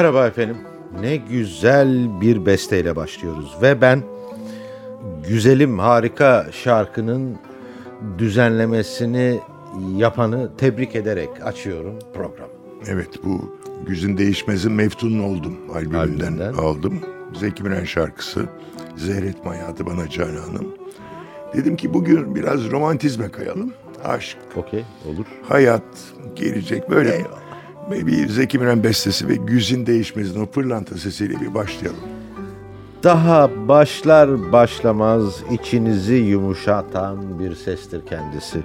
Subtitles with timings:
[0.00, 0.56] Merhaba efendim.
[1.00, 4.02] Ne güzel bir besteyle başlıyoruz ve ben
[5.28, 7.38] güzelim harika şarkının
[8.18, 9.40] düzenlemesini
[9.96, 12.52] yapanı tebrik ederek açıyorum programı.
[12.86, 16.52] Evet bu Güzün Değişmez'in Meftun'un oldum albümünden, Albümünden.
[16.52, 17.00] aldım.
[17.34, 18.46] Zeki Müren şarkısı.
[18.96, 20.74] Zehretme hayatı bana cananım.
[21.54, 23.72] Dedim ki bugün biraz romantizme kayalım.
[24.04, 25.26] Aşk, Okey olur.
[25.48, 25.82] hayat,
[26.36, 27.24] gelecek böyle
[27.90, 32.00] bir Zeki Müren bestesi ve Güzin Değişmez'in o pırlanta sesiyle bir başlayalım.
[33.02, 38.62] Daha başlar başlamaz içinizi yumuşatan bir sestir kendisi.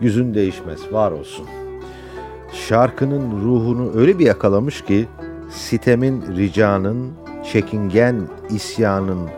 [0.00, 1.46] Yüzün değişmez, var olsun.
[2.68, 5.06] Şarkının ruhunu öyle bir yakalamış ki
[5.50, 7.12] sitemin, ricanın,
[7.52, 9.28] çekingen isyanın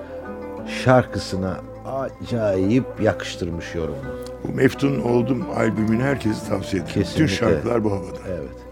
[0.85, 4.19] şarkısına acayip yakıştırmış yorumunu.
[4.45, 6.95] Bu Meftun oldum albümünü herkese tavsiye ederim.
[6.97, 7.35] Bütün Kesinlikle.
[7.35, 8.19] şarkılar bu havada.
[8.29, 8.68] Evet.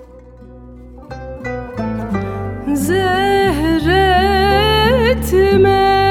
[5.26, 6.05] Zehretme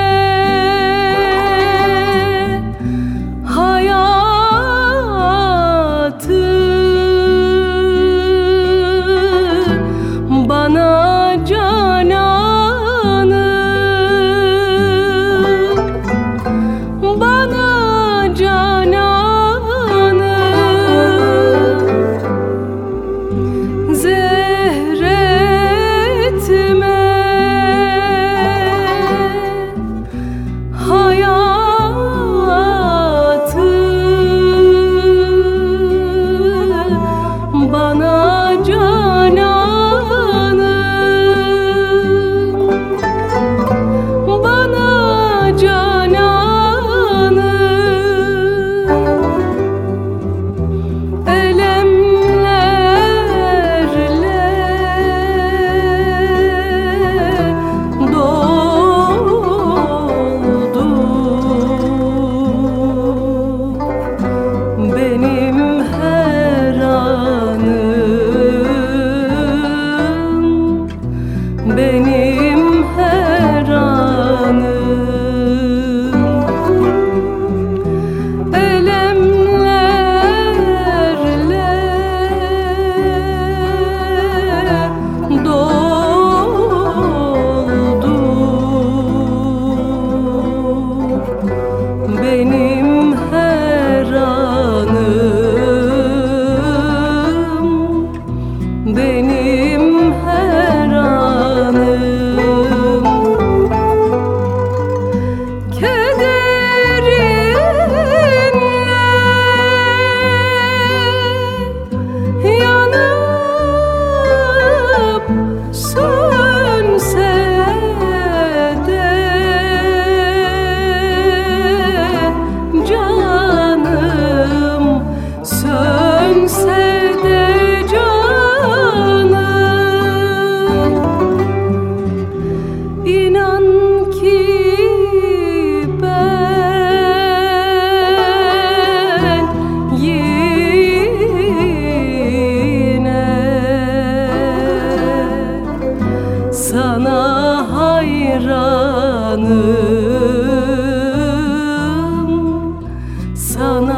[153.55, 153.94] 能。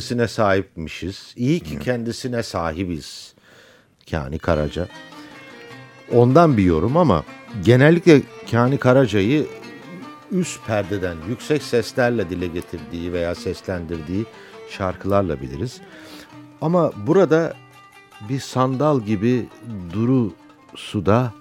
[0.00, 1.34] Kendisine sahipmişiz.
[1.36, 3.34] İyi ki kendisine sahibiz.
[4.10, 4.88] Yani Karaca.
[6.12, 7.24] Ondan bir yorum ama
[7.64, 9.46] genellikle Kani Karaca'yı
[10.30, 14.24] üst perdeden yüksek seslerle dile getirdiği veya seslendirdiği
[14.70, 15.80] şarkılarla biliriz.
[16.60, 17.54] Ama burada
[18.28, 19.46] bir sandal gibi
[19.92, 20.32] duru
[20.74, 21.32] suda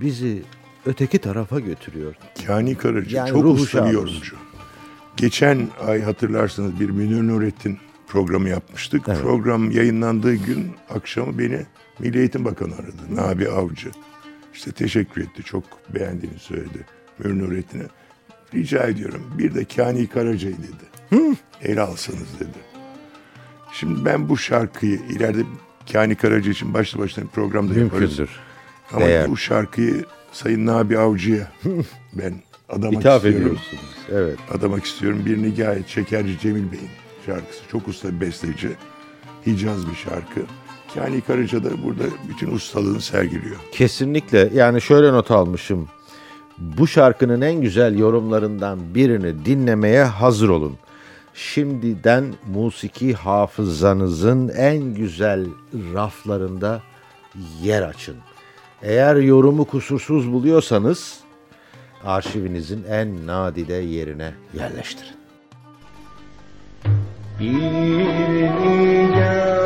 [0.00, 0.42] bizi
[0.86, 2.14] öteki tarafa götürüyor.
[2.46, 4.36] Kani Karaca Yani çok usta bir yorumcu.
[5.16, 9.02] Geçen ay hatırlarsınız bir Münir Nurettin programı yapmıştık.
[9.08, 9.20] Evet.
[9.22, 11.60] Program yayınlandığı gün akşamı beni
[11.98, 13.14] Milli Eğitim Bakanı aradı.
[13.14, 13.88] Nabi Avcı.
[14.54, 15.42] İşte teşekkür etti.
[15.42, 15.64] Çok
[15.94, 16.86] beğendiğini söyledi.
[17.18, 17.82] Münir Nurettin'e.
[18.54, 21.16] Rica ediyorum bir de Kani Karaca'yı dedi.
[21.62, 22.58] Ele alsanız dedi.
[23.72, 25.42] Şimdi ben bu şarkıyı ileride
[25.92, 28.00] Kani Karaca için başlı başına bir programda yaparız.
[28.18, 28.30] Mümkündür.
[28.92, 29.28] Ama Değer.
[29.28, 31.52] bu şarkıyı Sayın Nabi Avcı'ya
[32.12, 32.34] ben
[32.68, 33.42] adamak İthaf istiyorum.
[33.46, 33.94] ediyorsunuz.
[34.12, 34.38] Evet.
[34.54, 35.22] Adamak istiyorum.
[35.26, 36.88] Bir Nigayet Şekerci Cemil Bey'in
[37.26, 37.60] şarkısı.
[37.72, 38.70] Çok usta bir besteci.
[39.46, 40.40] Hicaz bir şarkı.
[40.94, 43.56] Kani Karaca da burada bütün ustalığını sergiliyor.
[43.72, 45.88] Kesinlikle yani şöyle not almışım.
[46.58, 50.76] Bu şarkının en güzel yorumlarından birini dinlemeye hazır olun.
[51.34, 55.46] Şimdiden musiki hafızanızın en güzel
[55.94, 56.82] raflarında
[57.62, 58.16] yer açın.
[58.82, 61.20] Eğer yorumu kusursuz buluyorsanız
[62.04, 65.15] arşivinizin en nadide yerine yerleştirin.
[67.40, 69.65] Bir rica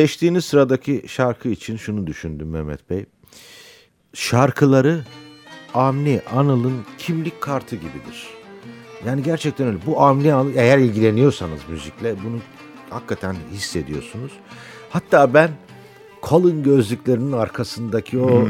[0.00, 3.06] Seçtiğiniz sıradaki şarkı için şunu düşündüm Mehmet Bey.
[4.14, 5.04] Şarkıları
[5.74, 8.26] Avni Anıl'ın kimlik kartı gibidir.
[9.06, 9.78] Yani gerçekten öyle.
[9.86, 12.38] Bu Avni Anıl eğer ilgileniyorsanız müzikle bunu
[12.90, 14.32] hakikaten hissediyorsunuz.
[14.90, 15.50] Hatta ben
[16.22, 18.48] kalın gözlüklerinin arkasındaki o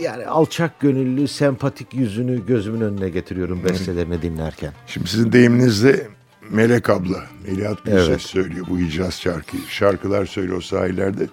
[0.00, 4.72] yani alçak gönüllü, sempatik yüzünü gözümün önüne getiriyorum bestelerini dinlerken.
[4.86, 6.08] Şimdi sizin deyiminizde
[6.52, 8.20] Melek abla, Melihat Gülses Evet.
[8.20, 9.62] söylüyor bu Hicaz şarkıyı.
[9.68, 11.26] Şarkılar söylüyor o sahillerde.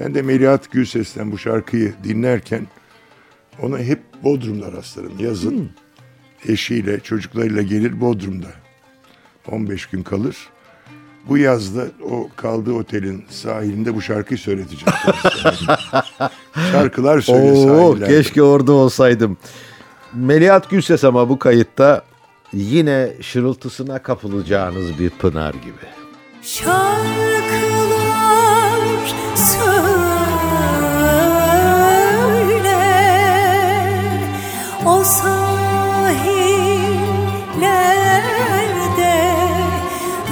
[0.00, 2.66] Ben de Melihat Gülses'ten bu şarkıyı dinlerken
[3.62, 5.12] ona hep Bodrum'da rastlarım.
[5.18, 5.70] Yazın
[6.48, 8.46] eşiyle, çocuklarıyla gelir Bodrum'da.
[9.50, 10.36] 15 gün kalır.
[11.28, 14.98] Bu yazda o kaldığı otelin sahilinde bu şarkıyı söyleteceğim.
[16.72, 18.16] Şarkılar söyle Oo, sahillerde.
[18.16, 19.36] keşke orada olsaydım.
[20.14, 22.04] Melihat Gülses ama bu kayıtta
[22.54, 25.86] yine şırıltısına kapılacağınız bir pınar gibi.
[26.42, 26.84] Şarkılar
[29.36, 29.74] söyle
[34.86, 35.64] o sahillerde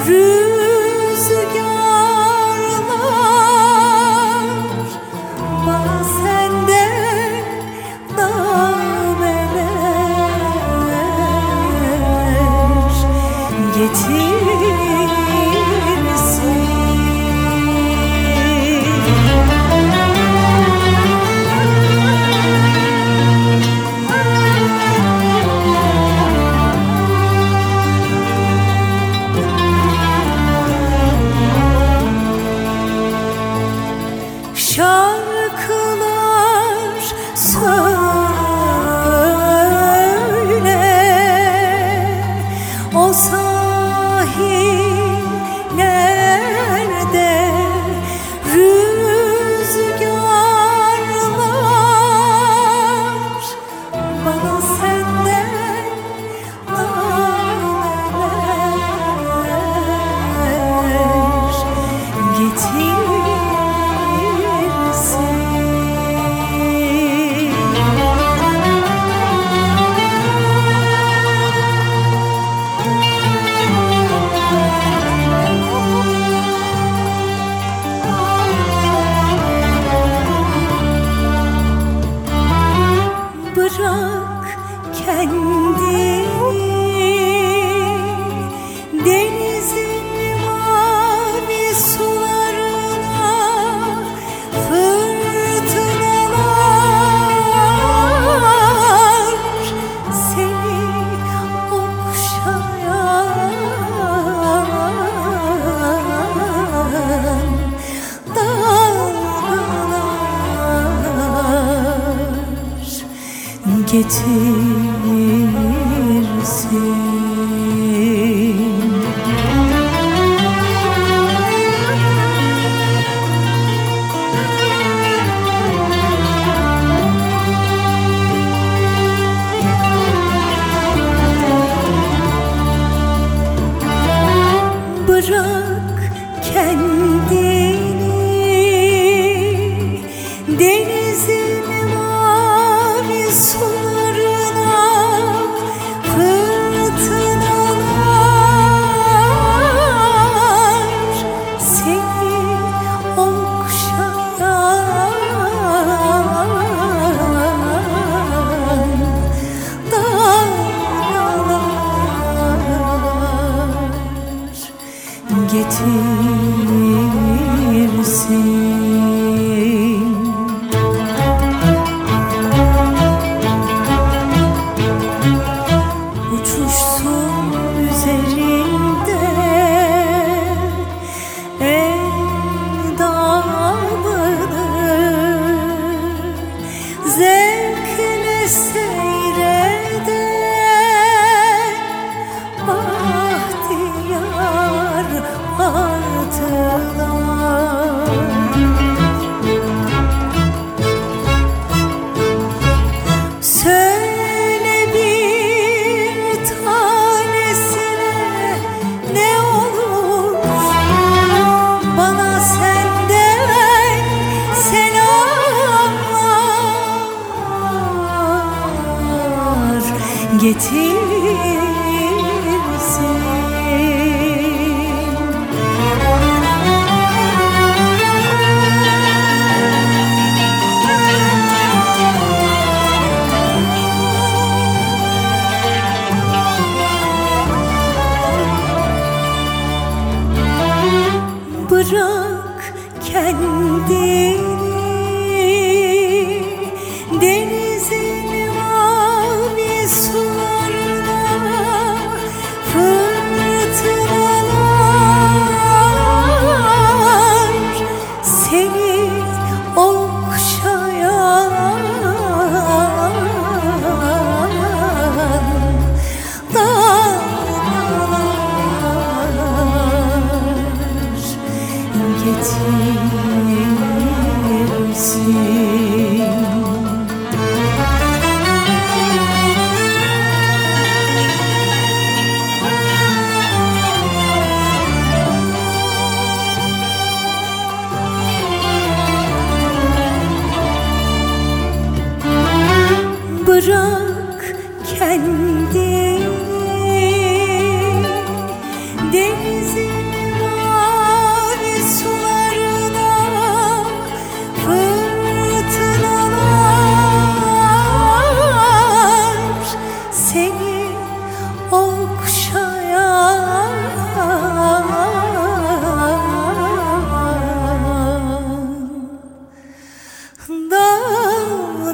[0.09, 0.52] rüzgarlar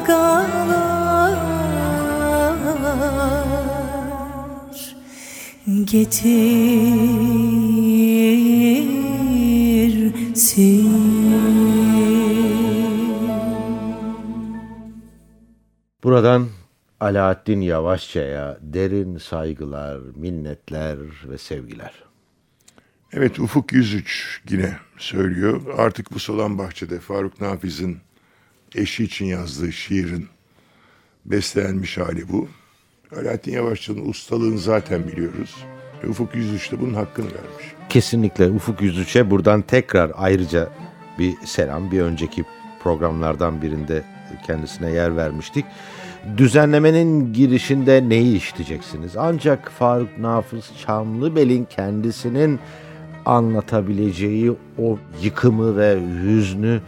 [0.09, 1.39] dalgalar
[5.85, 6.49] getirsin.
[16.05, 16.49] Buradan
[17.01, 21.93] Alaaddin Yavaşça'ya derin saygılar, minnetler ve sevgiler.
[23.13, 25.63] Evet Ufuk 103 yine söylüyor.
[25.77, 27.99] Artık bu solan bahçede Faruk Nafiz'in
[28.75, 30.29] eşi için yazdığı şiirin
[31.25, 32.49] beslenmiş hali bu.
[33.17, 35.57] Alaaddin Yavaşçı'nın ustalığını zaten biliyoruz.
[36.05, 37.75] Ve Ufuk 103 de bunun hakkını vermiş.
[37.89, 40.69] Kesinlikle Ufuk Yüzüç'e buradan tekrar ayrıca
[41.19, 41.91] bir selam.
[41.91, 42.45] Bir önceki
[42.83, 44.05] programlardan birinde
[44.47, 45.65] kendisine yer vermiştik.
[46.37, 49.17] Düzenlemenin girişinde neyi işleyeceksiniz?
[49.17, 52.59] Ancak Faruk Nafız Çamlıbel'in kendisinin
[53.27, 56.81] anlatabileceği o yıkımı ve hüznü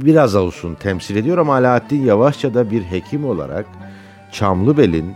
[0.00, 3.66] biraz olsun temsil ediyor ama Alaaddin Yavaşça da bir hekim olarak
[4.32, 5.14] Çamlıbel'in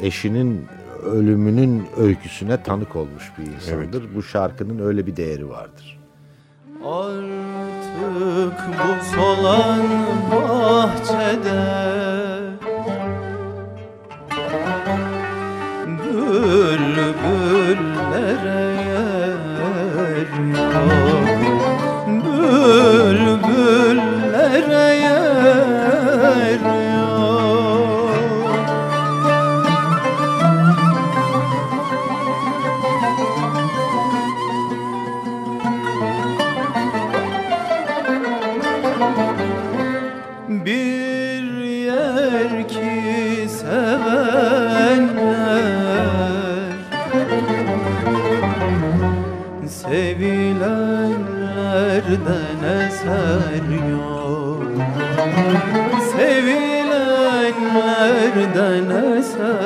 [0.00, 0.66] eşinin
[1.04, 4.14] ölümünün öyküsüne tanık olmuş bir insandır.
[4.14, 5.98] Bu şarkının öyle bir değeri vardır.
[6.84, 9.80] Artık bu solan
[10.32, 11.86] bahçede
[17.26, 21.05] Bülbüllere yer yok
[56.16, 59.56] Sevilenlerden eser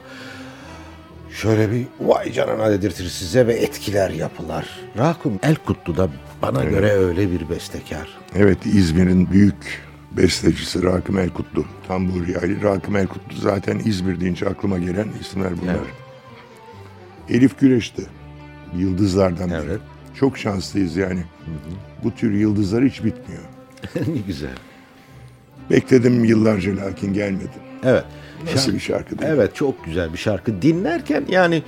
[1.31, 4.67] şöyle bir vay canına dedirtir size ve etkiler yapılar.
[4.97, 6.09] Rakum Elkutlu da
[6.41, 8.09] bana göre öyle bir bestekar.
[8.35, 11.65] Evet İzmir'in büyük bestecisi Rakım Elkutlu.
[11.87, 12.61] Tambur yaylı.
[12.63, 15.73] Rakım Elkutlu zaten İzmir deyince aklıma gelen isimler bunlar.
[15.73, 15.93] Evet.
[17.29, 18.05] Elif Güreş'ti.
[18.77, 19.77] Yıldızlardan biri.
[20.19, 21.23] Çok şanslıyız yani.
[22.03, 23.43] Bu tür yıldızlar hiç bitmiyor.
[23.95, 24.55] ne güzel.
[25.69, 27.53] Bekledim yıllarca lakin gelmedi.
[27.83, 28.03] Evet.
[28.45, 29.31] Nasıl bir şarkı değil?
[29.31, 30.61] Evet çok güzel bir şarkı.
[30.61, 31.63] Dinlerken yani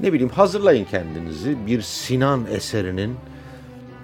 [0.00, 3.16] ne bileyim hazırlayın kendinizi bir Sinan eserinin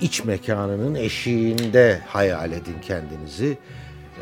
[0.01, 3.59] iç mekanının eşiğinde hayal edin kendinizi.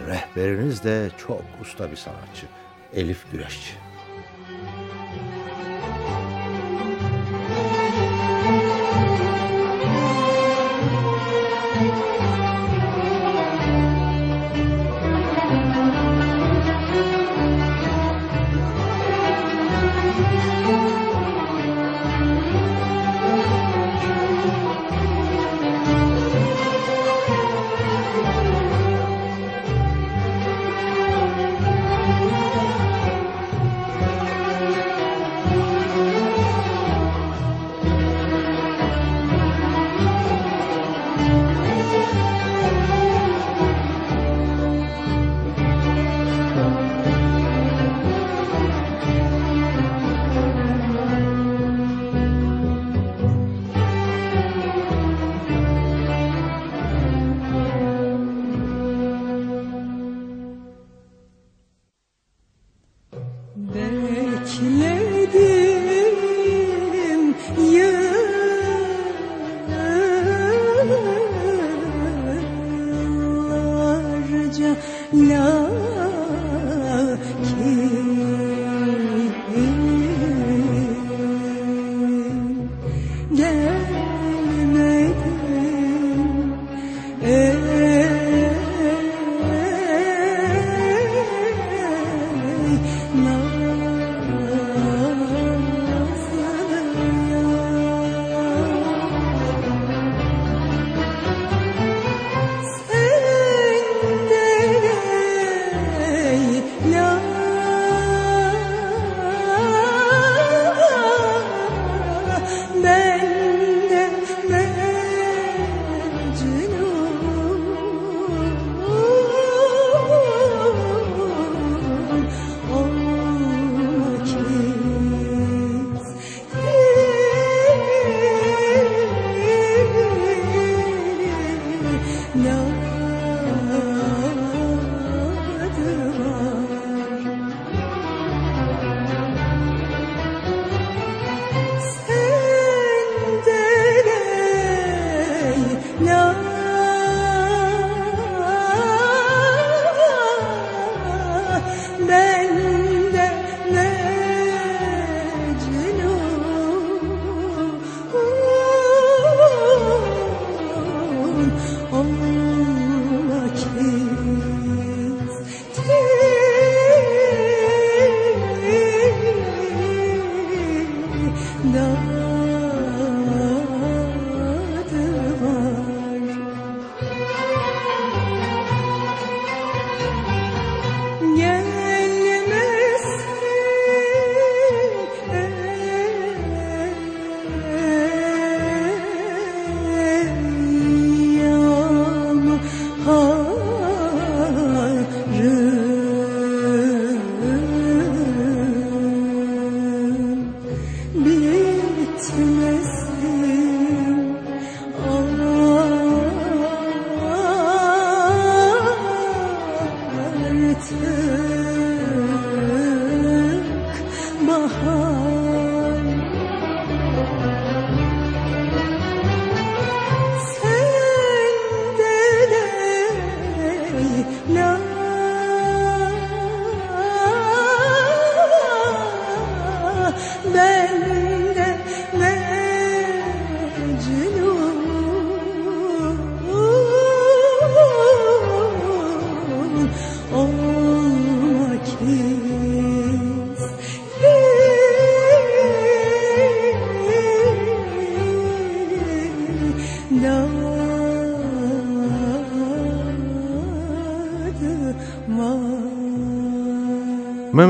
[0.08, 2.46] Rehberiniz de çok usta bir sanatçı.
[2.94, 3.89] Elif Güreşçi.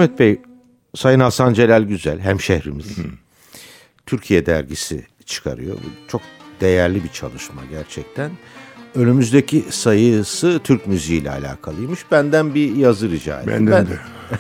[0.01, 0.41] Mehmet Bey,
[0.95, 2.87] Sayın Hasan Celal Güzel, hemşehrimiz.
[4.07, 5.75] Türkiye dergisi çıkarıyor.
[5.77, 6.21] Bu çok
[6.61, 8.31] değerli bir çalışma gerçekten.
[8.95, 12.11] Önümüzdeki sayısı Türk müziği ile alakalıymış.
[12.13, 13.53] Benden bir yazı rica ettim.
[13.53, 13.87] Benden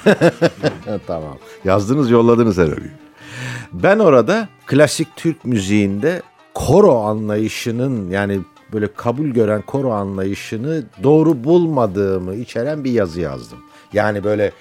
[0.07, 0.99] Ben- de.
[1.07, 1.39] Tamam.
[1.65, 2.91] Yazdınız yolladınız herhalde.
[3.73, 6.23] Ben orada klasik Türk müziğinde
[6.55, 8.41] koro anlayışının yani
[8.73, 13.59] böyle kabul gören koro anlayışını doğru bulmadığımı içeren bir yazı yazdım.
[13.93, 14.53] Yani böyle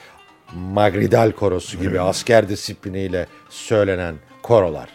[0.56, 4.90] Magridal korosu gibi asker disipliniyle söylenen korolar.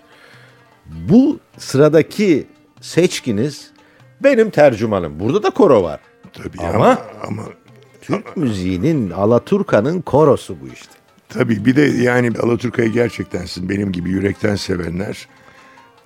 [0.87, 2.47] Bu sıradaki
[2.81, 3.71] seçkiniz
[4.23, 5.21] benim tercümanım.
[5.21, 6.01] Burada da koro var.
[6.33, 7.43] Tabii Ama- ama, ama
[8.03, 10.93] Türk müziğinin, Alaturka'nın korosu bu işte.
[11.29, 15.29] tabii bir de yani Alaturka'yı gerçekten siz benim gibi yürekten sevenler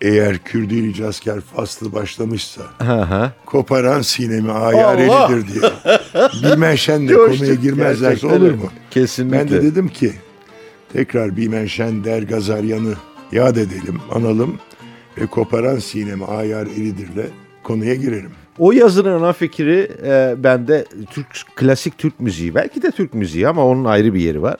[0.00, 2.62] eğer Kürdili Casker faslı başlamışsa
[3.46, 5.28] koparan sinemi ayar Allah!
[5.32, 5.72] elidir diye
[6.14, 8.70] Bimenşen'le Coştuk konuya girmezlerse olur mu?
[8.90, 9.38] Kesinlikle.
[9.38, 10.12] Ben de dedim ki
[10.92, 12.94] tekrar Bimenşen der Gazaryan'ı
[13.32, 14.58] yad edelim, analım
[15.18, 17.26] ve koparan sinemi ayar elidirle
[17.62, 18.30] konuya girelim.
[18.58, 23.66] O yazının ana fikri e, bende Türk klasik Türk müziği belki de Türk müziği ama
[23.66, 24.56] onun ayrı bir yeri var.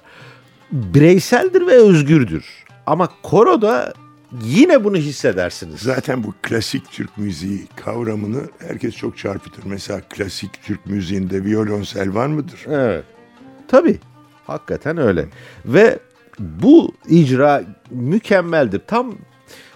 [0.73, 2.45] Bireyseldir ve özgürdür.
[2.87, 3.95] Ama koroda
[4.43, 5.81] yine bunu hissedersiniz.
[5.81, 9.65] Zaten bu klasik Türk müziği kavramını herkes çok çarpıtır.
[9.65, 12.65] Mesela klasik Türk müziğinde violonsel var mıdır?
[12.69, 13.05] Evet.
[13.69, 13.99] Tabii.
[14.47, 15.29] Hakikaten öyle.
[15.67, 15.99] Ve
[16.39, 18.81] bu icra mükemmeldir.
[18.87, 19.15] Tam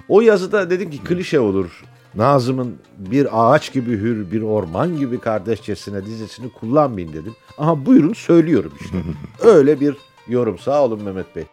[0.08, 1.84] o yazıda dedim ki klişe olur.
[2.14, 7.34] Nazım'ın bir ağaç gibi hür, bir orman gibi kardeşçesine dizisini kullanmayın dedim.
[7.58, 8.96] Aha buyurun söylüyorum işte.
[9.48, 9.96] Öyle bir
[10.28, 10.58] yorum.
[10.58, 11.44] Sağ olun Mehmet Bey.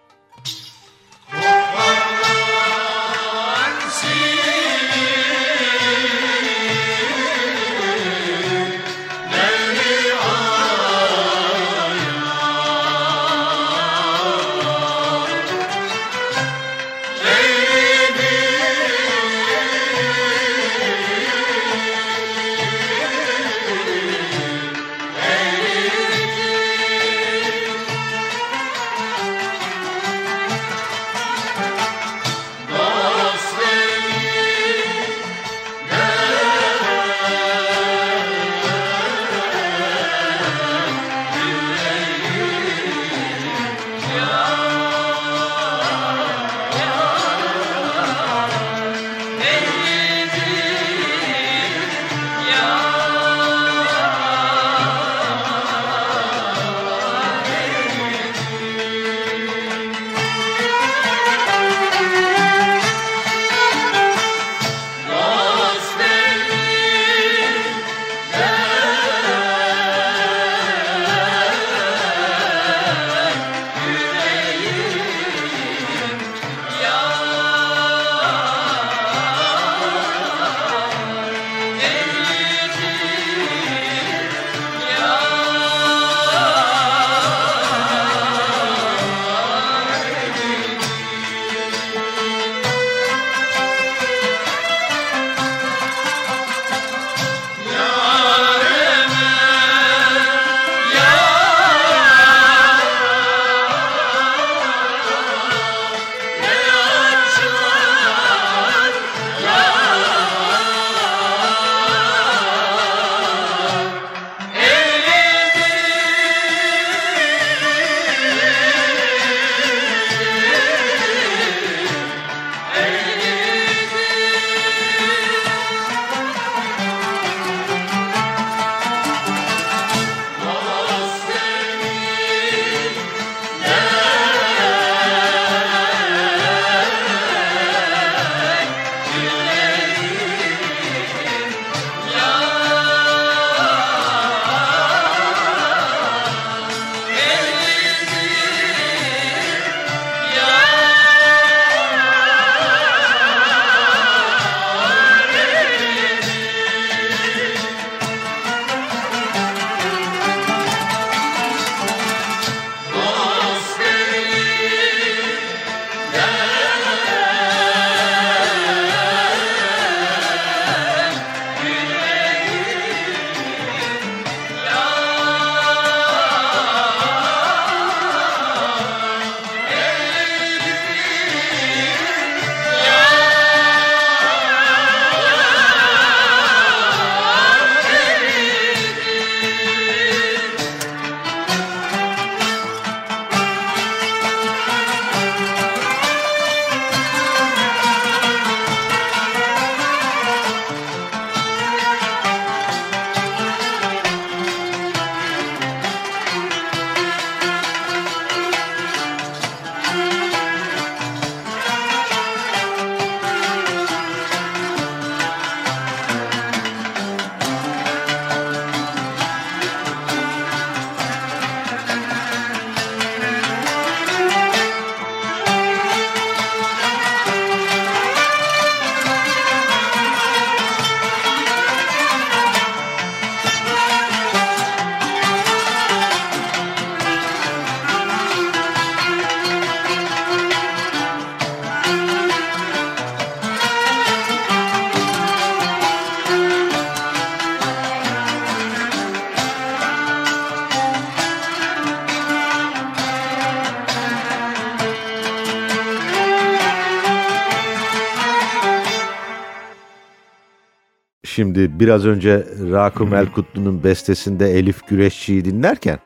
[261.39, 265.99] Şimdi biraz önce Rakım Elkutlu'nun bestesinde Elif Güreşçi'yi dinlerken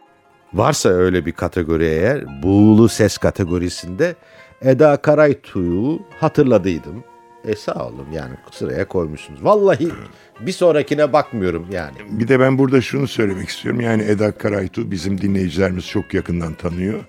[0.54, 4.16] varsa öyle bir kategori eğer buğulu ses kategorisinde
[4.62, 7.04] Eda Karaytuğ'u hatırladıydım.
[7.48, 9.44] E sağ olun yani sıraya koymuşsunuz.
[9.46, 9.90] Vallahi
[10.40, 11.98] bir sonrakine bakmıyorum yani.
[12.10, 13.82] Bir de ben burada şunu söylemek istiyorum.
[13.82, 17.00] Yani Eda Karaytu bizim dinleyicilerimiz çok yakından tanıyor.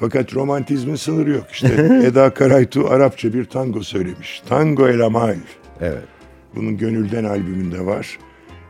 [0.00, 1.46] Fakat romantizmin sınırı yok.
[1.52, 4.42] İşte Eda Karaytu Arapça bir tango söylemiş.
[4.48, 5.36] Tango el Amal.
[5.80, 6.17] Evet.
[6.54, 8.18] Bunun Gönülden albümünde var.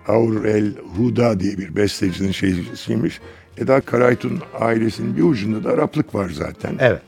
[0.08, 3.20] Aur el Huda diye bir bestecinin şeysiymiş.
[3.58, 6.76] Eda Karaytu'nun ailesinin bir ucunda da Araplık var zaten.
[6.80, 7.02] Evet.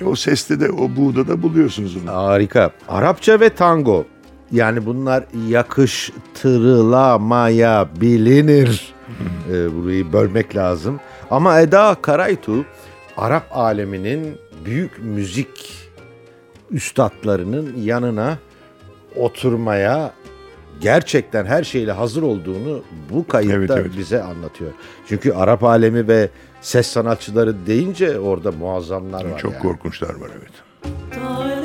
[0.00, 2.12] E, o seste de o buğda da buluyorsunuz onu.
[2.12, 2.70] Harika.
[2.88, 4.04] Arapça ve tango.
[4.52, 8.94] Yani bunlar yakıştırılamaya bilinir.
[9.50, 11.00] ee, burayı bölmek lazım.
[11.30, 12.64] Ama Eda Karaytu
[13.16, 15.78] Arap aleminin büyük müzik
[16.70, 18.38] üstadlarının yanına
[19.16, 20.12] oturmaya
[20.80, 23.90] gerçekten her şeyle hazır olduğunu bu kayıtta evet, evet.
[23.98, 24.72] bize anlatıyor.
[25.08, 26.28] Çünkü Arap alemi ve
[26.60, 29.38] ses sanatçıları deyince orada muazzamlar var.
[29.38, 29.62] Çok yani.
[29.62, 30.52] korkunçlar var evet.
[31.14, 31.55] Doğru.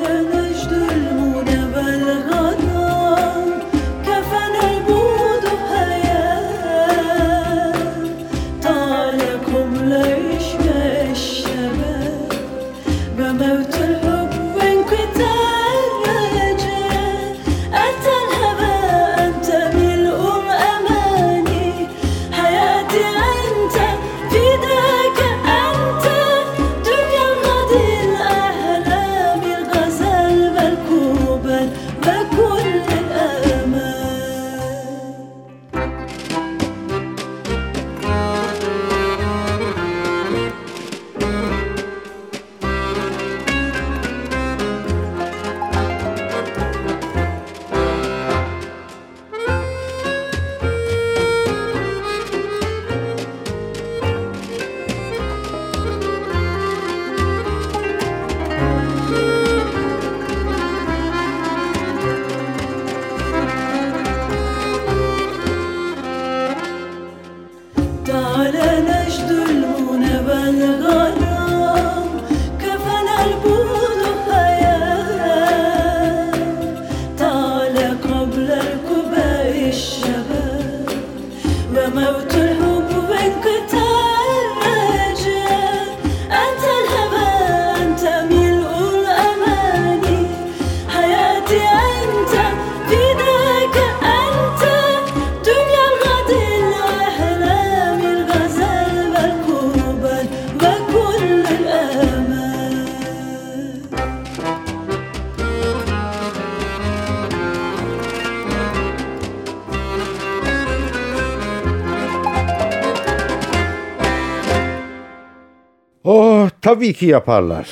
[116.74, 117.68] Tabii ki yaparlar.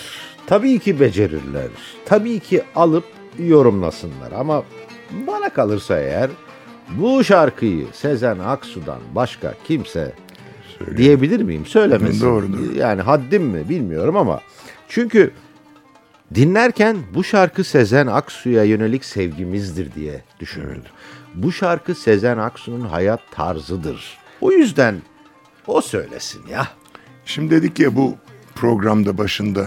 [0.47, 1.69] Tabii ki becerirler.
[2.05, 3.05] Tabii ki alıp
[3.39, 4.33] yorumlasınlar.
[4.33, 4.63] Ama
[5.27, 6.31] bana kalırsa eğer
[6.91, 10.13] bu şarkıyı Sezen Aksu'dan başka kimse
[10.97, 11.67] diyebilir miyim?
[11.67, 12.27] Söylemesin.
[12.27, 12.75] Doğrudur.
[12.75, 14.41] Yani haddim mi bilmiyorum ama
[14.89, 15.31] çünkü
[16.35, 20.93] dinlerken bu şarkı Sezen Aksu'ya yönelik sevgimizdir diye düşünürdüm.
[21.35, 24.19] Bu şarkı Sezen Aksu'nun hayat tarzıdır.
[24.41, 25.03] O yüzden
[25.67, 26.69] o söylesin ya.
[27.25, 28.17] Şimdi dedik ya bu
[28.61, 29.67] programda başında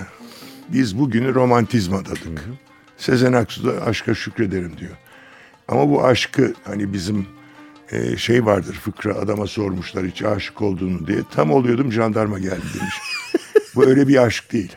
[0.69, 2.43] biz bugünü romantizm adadık.
[2.97, 4.91] Sezen Aksu da aşka şükrederim diyor.
[5.67, 7.27] Ama bu aşkı hani bizim
[7.91, 11.17] e, şey vardır fıkra adama sormuşlar hiç aşık olduğunu diye.
[11.35, 12.95] Tam oluyordum jandarma geldi demiş.
[13.75, 14.71] bu öyle bir aşk değil.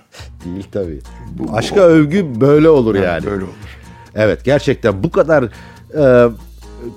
[0.44, 1.00] Değil tabii.
[1.30, 3.26] Bu- Aşka övgü böyle olur yani.
[3.26, 3.52] Böyle olur.
[4.14, 5.44] Evet gerçekten bu kadar
[5.98, 6.30] e,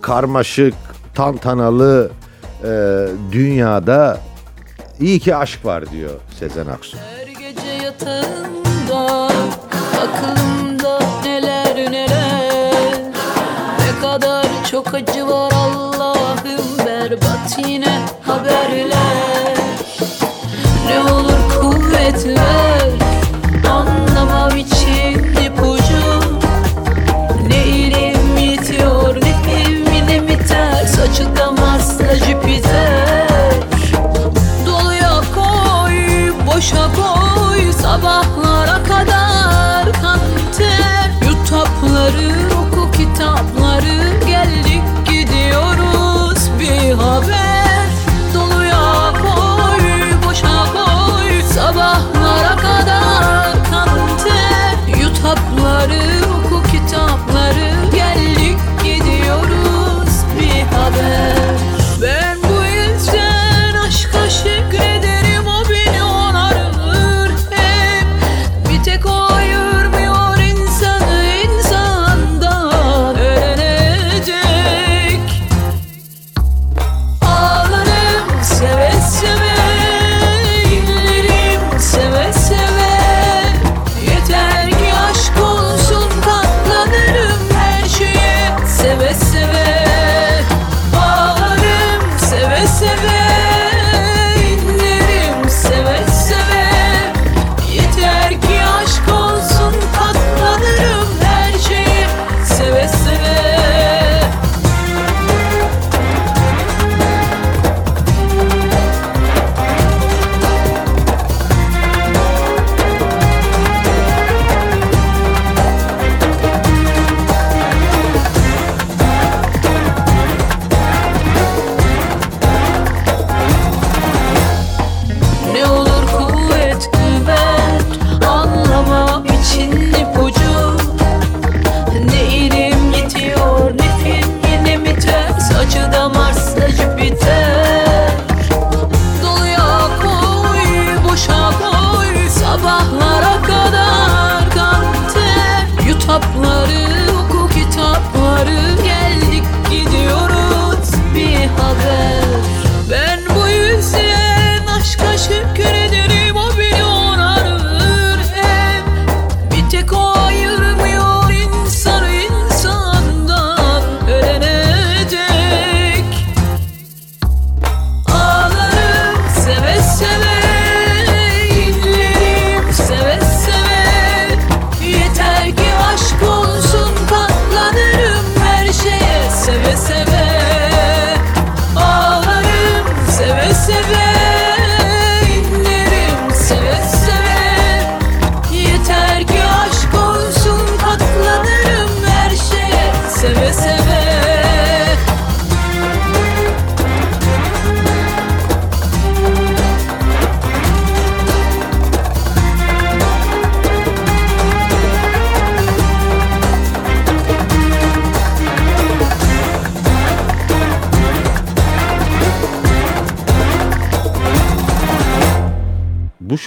[0.01, 0.74] karmaşık,
[1.15, 2.11] tantanalı
[2.63, 2.70] e,
[3.32, 4.22] dünyada
[4.99, 6.98] iyi ki aşk var diyor Sezen Aksu.
[6.98, 9.30] Her gece yatağımda
[10.04, 12.94] Aklımda neler neler
[13.80, 17.89] Ne kadar çok acı var Allah'ım Berbat yine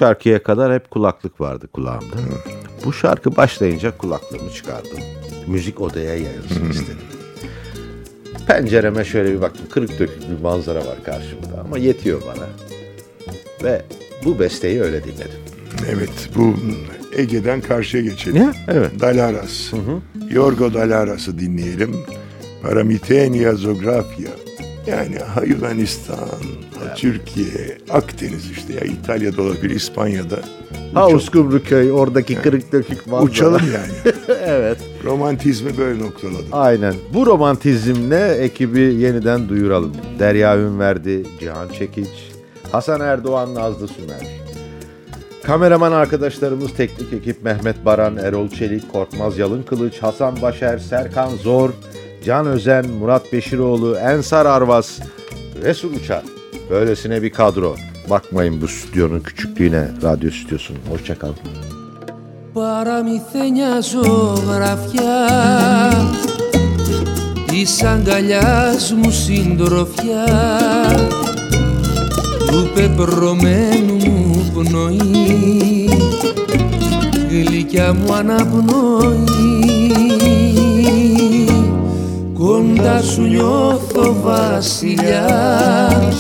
[0.03, 2.17] şarkıya kadar hep kulaklık vardı kulağımda.
[2.85, 4.99] Bu şarkı başlayınca kulaklığımı çıkardım.
[5.47, 7.07] Müzik odaya yayılsın istedim.
[8.47, 9.67] Pencereme şöyle bir baktım.
[9.71, 12.47] Kırık dökük bir manzara var karşımda ama yetiyor bana.
[13.65, 13.83] Ve
[14.25, 15.41] bu besteyi öyle dinledim.
[15.89, 16.55] Evet bu
[17.17, 18.37] Ege'den karşıya geçelim.
[18.37, 19.01] Ya, evet.
[19.01, 19.73] Dalaras.
[20.31, 21.97] Yorgo Dalaras'ı dinleyelim.
[22.63, 24.31] Paramitenia Zografya.
[24.87, 25.17] Yani
[25.47, 30.37] Yunanistan, ha Türkiye, Akdeniz işte ya İtalya'da olabilir, İspanya'da.
[30.95, 33.31] Ha Uçalım- Uskumru köy oradaki kırık dökük manzara.
[33.31, 34.15] Uçalım yani.
[34.47, 34.79] evet.
[35.05, 36.47] Romantizmi böyle noktaladım.
[36.53, 36.95] Aynen.
[37.15, 39.93] Bu romantizmle ekibi yeniden duyuralım.
[40.19, 42.09] Derya Ünverdi, Cihan Çekiç,
[42.73, 44.27] Hasan Erdoğan, Nazlı Sümer.
[45.43, 51.71] Kameraman arkadaşlarımız teknik ekip Mehmet Baran, Erol Çelik, Korkmaz Yalın Kılıç, Hasan Başer, Serkan Zor,
[52.26, 55.00] Can Özen, Murat Beşiroğlu, Ensar Arvas,
[55.64, 56.24] Resul Uçar.
[56.70, 57.76] Böylesine bir kadro.
[58.10, 60.80] Bakmayın bu stüdyonun küçüklüğüne, radyo stüdyosunun.
[60.90, 61.36] Hoşçakalın.
[62.58, 65.28] Παραμυθένια ζωγραφιά
[67.48, 70.26] Της αγκαλιάς μου συντροφιά
[72.48, 75.90] Του πεπρωμένου μου πνοή
[77.30, 79.81] Γλυκιά μου αναπνοή
[82.53, 86.17] Κοντά σου νιώθω βασιλιάς.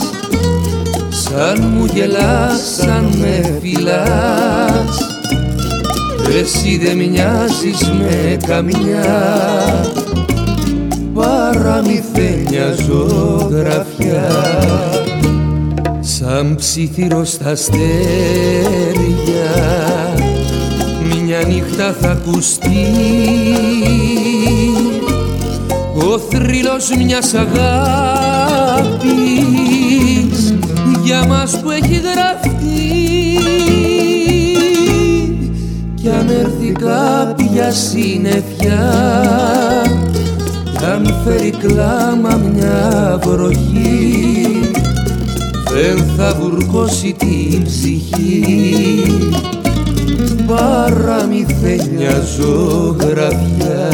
[1.09, 4.97] Σαν μου γελάς, σαν με φυλάς.
[6.41, 9.41] Εσύ δεν μοιάζεις με καμιά.
[11.15, 14.31] Παραμυθένια ζωγραφιά.
[16.01, 17.83] Σαν ψήθυρο στα αστέρια.
[21.25, 22.87] Μια νύχτα θα ακουστεί
[26.13, 27.63] ο θρύλος μιας αγάπης
[31.05, 32.51] για μας που έχει γραφτεί.
[35.95, 38.93] Κι αν έρθει κάποια συννεφιά
[40.79, 44.61] κι αν φέρει κλάμα μια βροχή
[45.73, 49.03] δεν θα βουρκώσει την ψυχή.
[50.47, 53.91] Παραμυθένια ζωγραφιά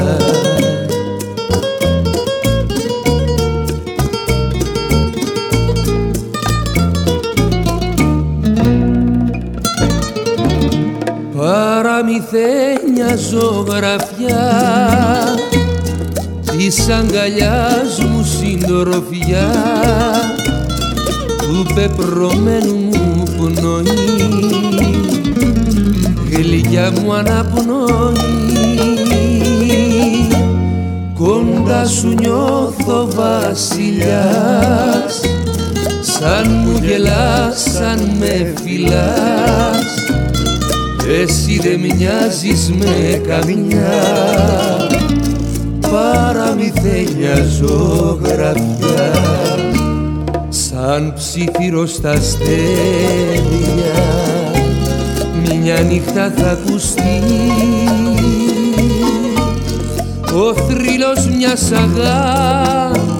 [13.30, 14.54] ζωγραφιά
[16.56, 19.50] της αγκαλιάς μου συντροφιά
[21.38, 23.84] του πεπρωμένου μου πνοή.
[26.30, 28.18] Γλυκιά μου αναπνοή
[31.14, 35.20] κοντά σου νιώθω βασιλιάς.
[36.00, 40.07] Σαν μου γελάς, σαν με φυλάς
[41.08, 44.04] εσύ δεν μοιάζεις με καμιά.
[45.80, 49.12] Παραμυθένια ζωγραφιά.
[50.48, 53.48] Σαν ψήφιρο στα αστέρια
[55.62, 57.22] μια νύχτα θα ακουστεί.
[60.34, 63.18] Ο θρύλος μιας αγάπης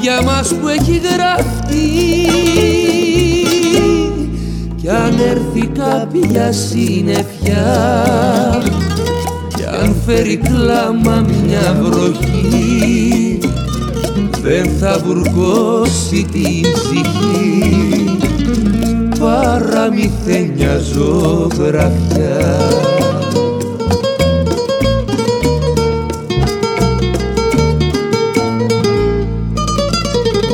[0.00, 2.34] για μας που έχει γραφτεί
[4.84, 7.64] κι αν έρθει κάποια συννεφιά
[9.56, 13.38] κι αν φέρει κλάμα μια βροχή
[14.42, 18.18] δεν θα βουρκώσει την ψυχή.
[19.18, 22.58] Παραμυθένια ζωγραφιά.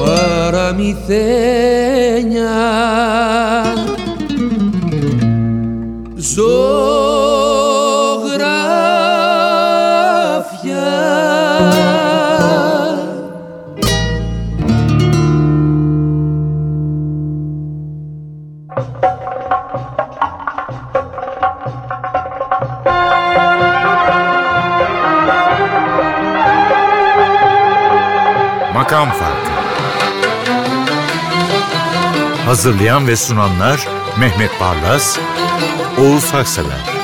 [0.05, 1.41] Παραμυθένια
[29.01, 29.51] Makam Farkı.
[32.44, 33.88] Hazırlayan ve sunanlar
[34.18, 35.18] Mehmet Barlas,
[35.98, 36.99] Oğuz Haksever